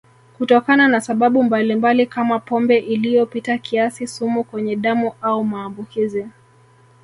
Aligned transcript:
Kutokana 0.37 0.87
na 0.87 1.01
sababu 1.01 1.43
mbalimbali 1.43 2.05
kama 2.07 2.39
pombe 2.39 2.77
iliyopita 2.77 3.57
kiasi 3.57 4.07
sumu 4.07 4.43
kwenye 4.43 4.75
damu 4.75 5.13
au 5.21 5.43
maambukizi 5.43 6.27